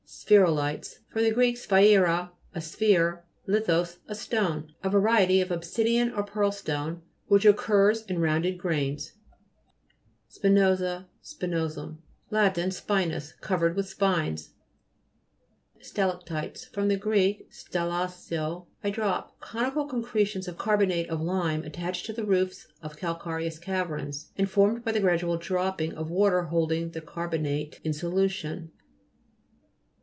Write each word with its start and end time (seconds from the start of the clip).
SPHE'RULITES 0.13 0.99
fr. 1.09 1.19
gr. 1.31 1.41
sphaira, 1.55 2.31
a 2.53 2.61
sphere, 2.61 3.23
lithos, 3.47 3.97
a 4.07 4.15
stone. 4.15 4.73
A 4.83 4.89
variety 4.89 5.39
of 5.41 5.51
obsidian 5.51 6.11
or 6.11 6.23
pearlstone 6.23 7.01
which 7.27 7.45
occurs 7.45 8.03
in 8.05 8.19
rounded 8.19 8.57
grains. 8.57 9.13
SPINO'SA 10.29 11.07
7l 11.23 11.97
jat' 12.29 12.71
Spinous; 12.73 13.33
covered 13.41 13.73
SPIXO'SUM 13.75 13.75
5 13.75 13.75
with 13.75 13.87
spines. 13.89 14.49
SPI'RIFER 15.81 15.81
(p. 15.81 15.81
30). 15.81 15.81
STALA'CTITES 15.81 16.65
fr. 16.73 16.81
gr. 16.81 17.15
stalasso, 17.51 18.65
I 18.83 18.89
drop. 18.89 19.39
Conical 19.39 19.85
concretions 19.87 20.47
of 20.47 20.57
carbonate 20.57 21.09
of 21.09 21.21
lime 21.21 21.63
attached 21.63 22.05
to 22.07 22.13
the 22.13 22.25
roofs 22.25 22.67
of 22.81 22.97
calca 22.97 23.23
rious 23.37 23.59
caverns, 23.59 24.31
and 24.37 24.49
formed 24.49 24.83
by 24.85 24.91
the 24.91 25.01
gradual 25.01 25.37
dropping 25.37 25.93
of 25.93 26.09
water 26.11 26.43
holding 26.43 26.91
the 26.91 27.01
carbonate 27.01 27.79
in 27.85 27.93
solution. 27.93 28.71